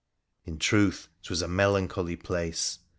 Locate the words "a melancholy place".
1.43-2.79